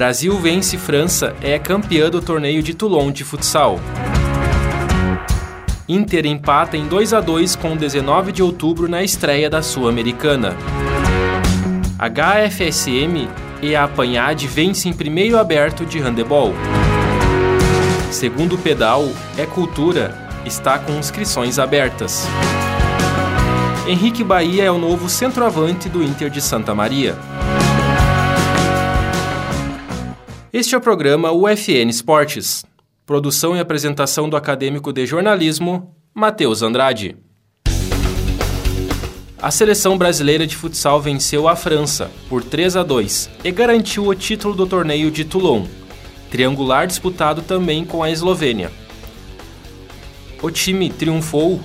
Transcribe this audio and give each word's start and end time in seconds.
Brasil 0.00 0.34
vence 0.38 0.78
França, 0.78 1.36
é 1.42 1.58
campeã 1.58 2.08
do 2.08 2.22
torneio 2.22 2.62
de 2.62 2.72
Toulon 2.72 3.12
de 3.12 3.22
futsal. 3.22 3.78
Inter 5.86 6.24
empata 6.24 6.74
em 6.74 6.86
2 6.86 7.12
a 7.12 7.20
2 7.20 7.54
com 7.54 7.76
19 7.76 8.32
de 8.32 8.42
outubro 8.42 8.88
na 8.88 9.02
estreia 9.02 9.50
da 9.50 9.60
Sul-Americana. 9.60 10.56
HFSM 11.98 13.28
e 13.60 13.76
a 13.76 13.84
Apanhade 13.84 14.46
vencem 14.46 14.90
primeiro 14.90 15.38
aberto 15.38 15.84
de 15.84 15.98
handebol. 15.98 16.54
Segundo 18.10 18.56
pedal, 18.56 19.06
é 19.36 19.44
cultura, 19.44 20.16
está 20.46 20.78
com 20.78 20.94
inscrições 20.94 21.58
abertas. 21.58 22.26
Henrique 23.86 24.24
Bahia 24.24 24.64
é 24.64 24.70
o 24.70 24.78
novo 24.78 25.10
centroavante 25.10 25.90
do 25.90 26.02
Inter 26.02 26.30
de 26.30 26.40
Santa 26.40 26.74
Maria. 26.74 27.18
Este 30.52 30.74
é 30.74 30.78
o 30.78 30.80
programa 30.80 31.30
UFN 31.30 31.88
Esportes. 31.88 32.64
Produção 33.06 33.54
e 33.54 33.60
apresentação 33.60 34.28
do 34.28 34.36
acadêmico 34.36 34.92
de 34.92 35.06
jornalismo, 35.06 35.94
Matheus 36.12 36.60
Andrade. 36.60 37.16
A 39.40 39.48
seleção 39.52 39.96
brasileira 39.96 40.48
de 40.48 40.56
futsal 40.56 41.00
venceu 41.00 41.46
a 41.46 41.54
França 41.54 42.10
por 42.28 42.42
3 42.42 42.78
a 42.78 42.82
2 42.82 43.30
e 43.44 43.52
garantiu 43.52 44.08
o 44.08 44.14
título 44.14 44.52
do 44.52 44.66
torneio 44.66 45.08
de 45.08 45.24
Toulon, 45.24 45.66
triangular 46.32 46.84
disputado 46.84 47.42
também 47.42 47.84
com 47.84 48.02
a 48.02 48.10
Eslovênia. 48.10 48.72
O 50.42 50.50
time 50.50 50.90
triunfou 50.90 51.60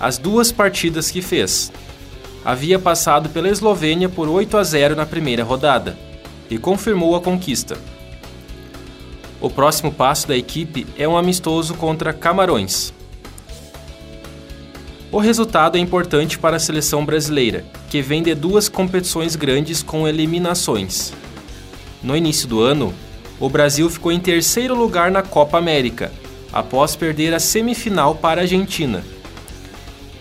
as 0.00 0.18
duas 0.18 0.50
partidas 0.50 1.08
que 1.08 1.22
fez. 1.22 1.70
Havia 2.44 2.80
passado 2.80 3.28
pela 3.28 3.48
Eslovênia 3.48 4.08
por 4.08 4.28
8 4.28 4.56
a 4.56 4.64
0 4.64 4.96
na 4.96 5.06
primeira 5.06 5.44
rodada 5.44 5.96
e 6.50 6.58
confirmou 6.58 7.14
a 7.14 7.20
conquista. 7.20 7.78
O 9.44 9.50
próximo 9.50 9.92
passo 9.92 10.26
da 10.26 10.34
equipe 10.34 10.86
é 10.96 11.06
um 11.06 11.18
amistoso 11.18 11.74
contra 11.74 12.14
Camarões. 12.14 12.94
O 15.12 15.18
resultado 15.18 15.76
é 15.76 15.78
importante 15.78 16.38
para 16.38 16.56
a 16.56 16.58
seleção 16.58 17.04
brasileira, 17.04 17.62
que 17.90 18.00
vem 18.00 18.22
de 18.22 18.34
duas 18.34 18.70
competições 18.70 19.36
grandes 19.36 19.82
com 19.82 20.08
eliminações. 20.08 21.12
No 22.02 22.16
início 22.16 22.48
do 22.48 22.62
ano, 22.62 22.94
o 23.38 23.50
Brasil 23.50 23.90
ficou 23.90 24.10
em 24.10 24.18
terceiro 24.18 24.74
lugar 24.74 25.10
na 25.10 25.20
Copa 25.20 25.58
América, 25.58 26.10
após 26.50 26.96
perder 26.96 27.34
a 27.34 27.38
semifinal 27.38 28.14
para 28.14 28.40
a 28.40 28.44
Argentina. 28.44 29.04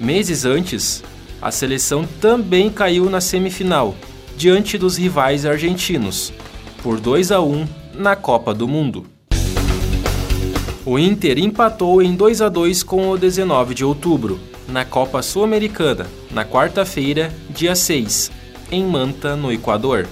Meses 0.02 0.43
antes, 0.43 1.02
a 1.41 1.49
seleção 1.49 2.05
também 2.19 2.69
caiu 2.69 3.09
na 3.09 3.21
semifinal, 3.21 3.95
diante 4.35 4.77
dos 4.77 4.97
rivais 4.97 5.45
argentinos, 5.45 6.33
por 6.83 6.99
2 6.99 7.31
a 7.31 7.39
1 7.39 7.65
na 7.93 8.17
Copa 8.17 8.53
do 8.53 8.67
Mundo. 8.67 9.12
O 10.86 10.99
Inter 10.99 11.39
empatou 11.39 12.02
em 12.02 12.14
2 12.14 12.42
a 12.42 12.49
2 12.49 12.83
com 12.83 13.10
o 13.10 13.17
19 13.17 13.73
de 13.73 13.86
outubro, 13.86 14.38
na 14.67 14.83
Copa 14.83 15.21
Sul-Americana, 15.21 16.08
na 16.30 16.44
quarta-feira, 16.44 17.33
dia 17.49 17.73
6, 17.73 18.30
em 18.70 18.83
Manta, 18.83 19.33
no 19.33 19.49
Equador. 19.49 20.05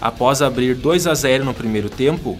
Após 0.00 0.42
abrir 0.42 0.74
2 0.74 1.06
a 1.06 1.14
0 1.14 1.44
no 1.44 1.54
primeiro 1.54 1.88
tempo, 1.88 2.36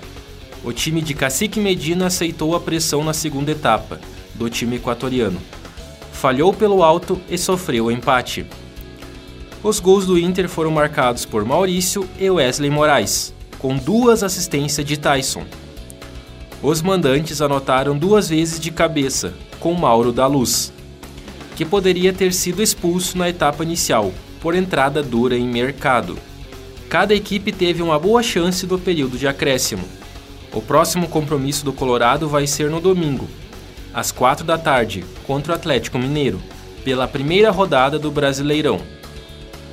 o 0.64 0.72
time 0.72 1.00
de 1.00 1.14
Cacique 1.14 1.60
Medina 1.60 2.06
aceitou 2.06 2.56
a 2.56 2.60
pressão 2.60 3.04
na 3.04 3.12
segunda 3.12 3.52
etapa 3.52 4.00
do 4.34 4.50
time 4.50 4.76
equatoriano. 4.76 5.40
Falhou 6.12 6.52
pelo 6.52 6.82
alto 6.82 7.20
e 7.30 7.38
sofreu 7.38 7.84
o 7.84 7.92
empate. 7.92 8.44
Os 9.62 9.78
gols 9.78 10.04
do 10.04 10.18
Inter 10.18 10.48
foram 10.48 10.72
marcados 10.72 11.24
por 11.24 11.44
Maurício 11.44 12.08
e 12.18 12.28
Wesley 12.28 12.70
Moraes, 12.70 13.32
com 13.56 13.76
duas 13.76 14.24
assistências 14.24 14.84
de 14.84 14.96
Tyson. 14.96 15.44
Os 16.62 16.82
mandantes 16.82 17.40
anotaram 17.40 17.96
duas 17.96 18.28
vezes 18.28 18.60
de 18.60 18.70
cabeça, 18.70 19.32
com 19.58 19.72
Mauro 19.72 20.12
da 20.12 20.26
Luz, 20.26 20.70
que 21.56 21.64
poderia 21.64 22.12
ter 22.12 22.34
sido 22.34 22.62
expulso 22.62 23.16
na 23.16 23.30
etapa 23.30 23.62
inicial, 23.62 24.12
por 24.42 24.54
entrada 24.54 25.02
dura 25.02 25.36
em 25.36 25.48
mercado. 25.48 26.18
Cada 26.90 27.14
equipe 27.14 27.50
teve 27.50 27.80
uma 27.80 27.98
boa 27.98 28.22
chance 28.22 28.66
do 28.66 28.78
período 28.78 29.16
de 29.16 29.26
acréscimo. 29.26 29.84
O 30.52 30.60
próximo 30.60 31.08
compromisso 31.08 31.64
do 31.64 31.72
Colorado 31.72 32.28
vai 32.28 32.46
ser 32.46 32.68
no 32.68 32.80
domingo, 32.80 33.26
às 33.94 34.12
quatro 34.12 34.44
da 34.44 34.58
tarde, 34.58 35.02
contra 35.26 35.52
o 35.52 35.56
Atlético 35.56 35.98
Mineiro, 35.98 36.42
pela 36.84 37.08
primeira 37.08 37.50
rodada 37.50 37.98
do 37.98 38.10
Brasileirão. 38.10 38.80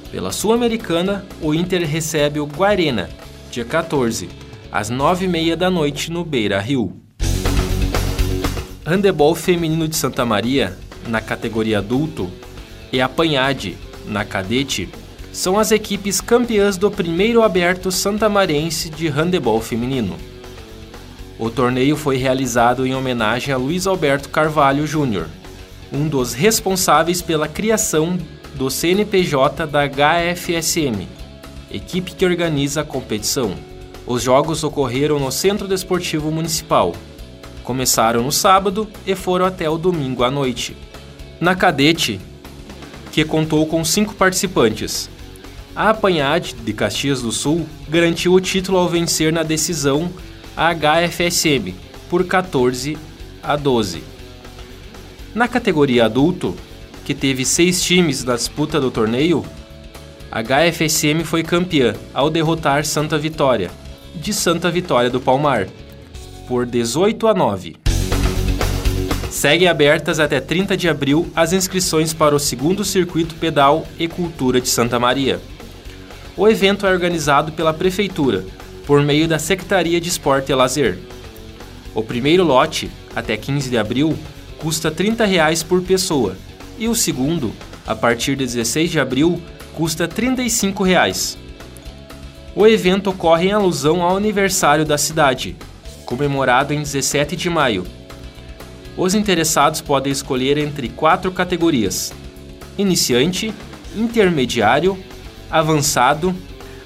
Pela 0.09 0.31
Sul-Americana, 0.31 1.25
o 1.41 1.53
Inter 1.53 1.85
recebe 1.85 2.39
o 2.39 2.45
Guarena, 2.45 3.09
dia 3.51 3.65
14, 3.65 4.29
às 4.77 4.91
9h30 4.91 5.55
da 5.55 5.71
noite 5.71 6.11
no 6.11 6.23
Beira 6.23 6.59
Rio. 6.59 6.93
Handebol 8.85 9.33
Feminino 9.33 9.87
de 9.87 9.95
Santa 9.95 10.23
Maria, 10.23 10.77
na 11.07 11.19
categoria 11.19 11.79
adulto, 11.79 12.29
e 12.93 13.01
a 13.01 13.09
Panhade, 13.09 13.75
na 14.05 14.23
cadete, 14.23 14.87
são 15.33 15.57
as 15.57 15.71
equipes 15.71 16.21
campeãs 16.21 16.77
do 16.77 16.91
primeiro 16.91 17.41
aberto 17.41 17.91
santamarense 17.91 18.91
de 18.91 19.07
handebol 19.07 19.59
feminino. 19.59 20.15
O 21.39 21.49
torneio 21.49 21.95
foi 21.95 22.17
realizado 22.17 22.85
em 22.85 22.93
homenagem 22.93 23.51
a 23.51 23.57
Luiz 23.57 23.87
Alberto 23.87 24.29
Carvalho 24.29 24.85
Júnior, 24.85 25.25
um 25.91 26.07
dos 26.07 26.35
responsáveis 26.35 27.19
pela 27.19 27.47
criação 27.47 28.15
do 28.53 28.69
CNPJ 28.69 29.65
da 29.65 29.87
HFSM, 29.87 31.07
equipe 31.71 32.11
que 32.11 32.23
organiza 32.23 32.81
a 32.81 32.85
competição. 32.85 33.55
Os 34.07 34.23
jogos 34.23 34.63
ocorreram 34.63 35.19
no 35.19 35.29
Centro 35.29 35.67
Desportivo 35.67 36.31
Municipal. 36.31 36.95
Começaram 37.61 38.23
no 38.23 38.31
sábado 38.31 38.87
e 39.05 39.13
foram 39.13 39.45
até 39.45 39.69
o 39.69 39.77
domingo 39.77 40.23
à 40.23 40.31
noite. 40.31 40.77
Na 41.41 41.53
cadete, 41.53 42.21
que 43.11 43.25
contou 43.25 43.67
com 43.67 43.83
cinco 43.83 44.15
participantes, 44.15 45.09
a 45.75 45.89
Apanhade 45.89 46.53
de 46.53 46.71
Caxias 46.71 47.21
do 47.21 47.33
Sul 47.33 47.67
garantiu 47.89 48.33
o 48.33 48.39
título 48.39 48.77
ao 48.77 48.87
vencer 48.87 49.33
na 49.33 49.43
decisão 49.43 50.09
a 50.55 50.73
HFSM 50.73 51.75
por 52.09 52.25
14 52.25 52.97
a 53.43 53.57
12. 53.57 54.01
Na 55.35 55.49
categoria 55.49 56.05
adulto, 56.05 56.55
que 57.03 57.13
teve 57.13 57.43
seis 57.43 57.83
times 57.83 58.23
na 58.23 58.35
disputa 58.35 58.79
do 58.79 58.89
torneio, 58.89 59.45
a 60.31 60.41
HFSM 60.41 61.25
foi 61.25 61.43
campeã 61.43 61.93
ao 62.13 62.29
derrotar 62.29 62.85
Santa 62.85 63.17
Vitória, 63.17 63.69
de 64.15 64.33
Santa 64.33 64.69
Vitória 64.71 65.09
do 65.09 65.19
Palmar, 65.19 65.67
por 66.47 66.65
18 66.65 67.27
a 67.27 67.33
9. 67.33 67.75
Seguem 69.29 69.67
abertas 69.67 70.19
até 70.19 70.39
30 70.39 70.75
de 70.75 70.89
abril 70.89 71.29
as 71.35 71.53
inscrições 71.53 72.13
para 72.13 72.35
o 72.35 72.39
segundo 72.39 72.83
Circuito 72.83 73.35
Pedal 73.35 73.85
e 73.99 74.07
Cultura 74.07 74.59
de 74.59 74.69
Santa 74.69 74.99
Maria. 74.99 75.39
O 76.35 76.47
evento 76.47 76.85
é 76.85 76.89
organizado 76.89 77.51
pela 77.51 77.73
Prefeitura, 77.73 78.45
por 78.85 79.01
meio 79.01 79.27
da 79.27 79.37
Secretaria 79.37 79.99
de 79.99 80.09
Esporte 80.09 80.51
e 80.51 80.55
Lazer. 80.55 80.97
O 81.93 82.01
primeiro 82.01 82.43
lote, 82.43 82.89
até 83.15 83.35
15 83.35 83.69
de 83.69 83.77
abril, 83.77 84.17
custa 84.57 84.89
30 84.89 85.25
reais 85.25 85.61
por 85.61 85.81
pessoa 85.81 86.35
e 86.79 86.87
o 86.87 86.95
segundo, 86.95 87.51
a 87.85 87.95
partir 87.95 88.35
de 88.35 88.45
16 88.45 88.91
de 88.91 88.99
abril, 88.99 89.41
custa 89.73 90.07
35 90.07 90.83
reais. 90.83 91.37
O 92.59 92.65
evento 92.65 93.11
ocorre 93.11 93.49
em 93.49 93.51
alusão 93.51 94.01
ao 94.01 94.17
aniversário 94.17 94.83
da 94.83 94.97
cidade, 94.97 95.55
comemorado 96.07 96.73
em 96.73 96.81
17 96.81 97.35
de 97.35 97.51
maio. 97.51 97.85
Os 98.97 99.13
interessados 99.13 99.79
podem 99.79 100.11
escolher 100.11 100.57
entre 100.57 100.89
quatro 100.89 101.31
categorias: 101.31 102.11
iniciante, 102.75 103.53
intermediário, 103.95 104.97
avançado. 105.51 106.35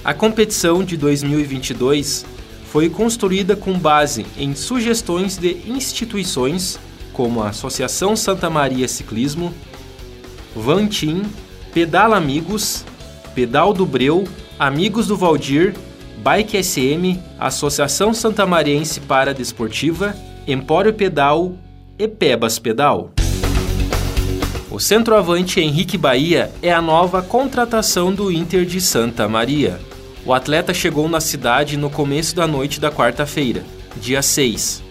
A 0.03 0.13
competição 0.13 0.83
de 0.83 0.97
2022 0.97 2.25
foi 2.65 2.89
construída 2.89 3.55
com 3.55 3.79
base 3.79 4.25
em 4.37 4.53
sugestões 4.53 5.37
de 5.37 5.55
instituições 5.65 6.77
como 7.13 7.41
a 7.41 7.47
Associação 7.47 8.13
Santa 8.17 8.49
Maria 8.49 8.89
Ciclismo, 8.89 9.53
Vantim, 10.53 11.21
Pedala 11.73 12.17
Amigos, 12.17 12.83
Pedal 13.33 13.73
do 13.73 13.85
Breu, 13.85 14.25
Amigos 14.59 15.07
do 15.07 15.15
Valdir, 15.15 15.73
Bike 16.17 16.61
SM, 16.61 17.17
Associação 17.39 18.13
Santamariense 18.13 18.99
para 18.99 19.33
Desportiva, 19.33 20.15
Empório 20.47 20.93
Pedal 20.93 21.53
e 21.97 22.07
Pebas 22.07 22.59
Pedal. 22.59 23.11
O 24.69 24.79
centroavante 24.79 25.59
Henrique 25.59 25.97
Bahia 25.97 26.51
é 26.61 26.71
a 26.71 26.81
nova 26.81 27.21
contratação 27.21 28.13
do 28.13 28.31
Inter 28.31 28.65
de 28.65 28.79
Santa 28.79 29.27
Maria. 29.27 29.79
O 30.25 30.33
atleta 30.33 30.73
chegou 30.73 31.09
na 31.09 31.19
cidade 31.19 31.75
no 31.75 31.89
começo 31.89 32.35
da 32.35 32.45
noite 32.45 32.79
da 32.79 32.91
quarta-feira, 32.91 33.63
dia 33.97 34.21
6. 34.21 34.83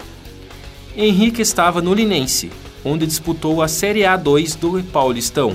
Henrique 0.96 1.40
estava 1.40 1.80
no 1.80 1.94
Linense, 1.94 2.50
onde 2.84 3.06
disputou 3.06 3.62
a 3.62 3.68
Série 3.68 4.00
A2 4.00 4.58
do 4.58 4.82
Paulistão. 4.84 5.54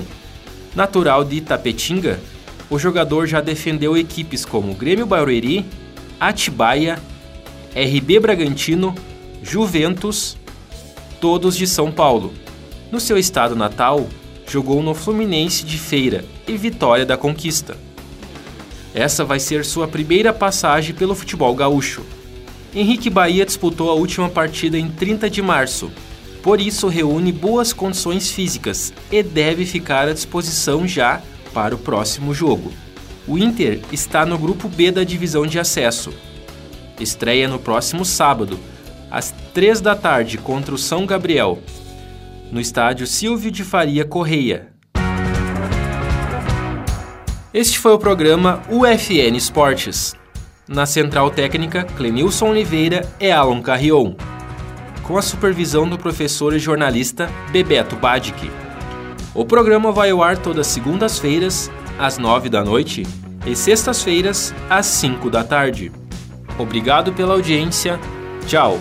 Natural 0.74 1.24
de 1.24 1.36
Itapetinga, 1.36 2.18
o 2.68 2.78
jogador 2.78 3.26
já 3.26 3.40
defendeu 3.40 3.96
equipes 3.96 4.44
como 4.44 4.74
Grêmio 4.74 5.06
Barueri, 5.06 5.64
Atibaia, 6.18 6.98
RB 7.74 8.18
Bragantino, 8.20 8.94
Juventus, 9.42 10.36
todos 11.20 11.56
de 11.56 11.66
São 11.66 11.92
Paulo. 11.92 12.32
No 12.90 12.98
seu 12.98 13.16
estado 13.18 13.54
natal, 13.54 14.08
jogou 14.48 14.82
no 14.82 14.94
Fluminense 14.94 15.64
de 15.64 15.78
Feira 15.78 16.24
e 16.46 16.56
Vitória 16.56 17.04
da 17.04 17.16
Conquista. 17.16 17.76
Essa 18.94 19.24
vai 19.24 19.38
ser 19.38 19.64
sua 19.64 19.86
primeira 19.86 20.32
passagem 20.32 20.94
pelo 20.94 21.14
futebol 21.14 21.54
gaúcho. 21.54 22.02
Henrique 22.74 23.10
Bahia 23.10 23.44
disputou 23.44 23.90
a 23.90 23.94
última 23.94 24.28
partida 24.28 24.78
em 24.78 24.88
30 24.88 25.30
de 25.30 25.42
março, 25.42 25.90
por 26.42 26.60
isso 26.60 26.88
reúne 26.88 27.32
boas 27.32 27.72
condições 27.72 28.30
físicas 28.30 28.92
e 29.10 29.22
deve 29.22 29.66
ficar 29.66 30.08
à 30.08 30.12
disposição 30.12 30.86
já 30.86 31.22
para 31.56 31.74
o 31.74 31.78
próximo 31.78 32.34
jogo. 32.34 32.70
O 33.26 33.38
Inter 33.38 33.80
está 33.90 34.26
no 34.26 34.36
grupo 34.36 34.68
B 34.68 34.90
da 34.90 35.02
divisão 35.02 35.46
de 35.46 35.58
acesso. 35.58 36.12
Estreia 37.00 37.48
no 37.48 37.58
próximo 37.58 38.04
sábado, 38.04 38.60
às 39.10 39.34
3 39.54 39.80
da 39.80 39.96
tarde, 39.96 40.36
contra 40.36 40.74
o 40.74 40.78
São 40.78 41.06
Gabriel, 41.06 41.58
no 42.52 42.60
estádio 42.60 43.06
Silvio 43.06 43.50
de 43.50 43.64
Faria 43.64 44.04
Correia. 44.04 44.68
Este 47.54 47.78
foi 47.78 47.92
o 47.92 47.98
programa 47.98 48.62
UFN 48.70 49.34
Esportes. 49.34 50.14
Na 50.68 50.84
central 50.84 51.30
técnica, 51.30 51.84
Clenilson 51.84 52.50
Oliveira 52.50 53.10
e 53.18 53.30
Alan 53.30 53.62
Carrion. 53.62 54.14
Com 55.02 55.16
a 55.16 55.22
supervisão 55.22 55.88
do 55.88 55.96
professor 55.96 56.54
e 56.54 56.58
jornalista 56.58 57.30
Bebeto 57.50 57.96
Badic. 57.96 58.65
O 59.36 59.44
programa 59.44 59.92
vai 59.92 60.10
ao 60.10 60.22
ar 60.22 60.38
todas 60.38 60.66
segundas-feiras, 60.66 61.70
às 61.98 62.16
9 62.16 62.48
da 62.48 62.64
noite, 62.64 63.06
e 63.46 63.54
sextas-feiras, 63.54 64.54
às 64.70 64.86
5 64.86 65.28
da 65.28 65.44
tarde. 65.44 65.92
Obrigado 66.58 67.12
pela 67.12 67.34
audiência. 67.34 68.00
Tchau! 68.46 68.78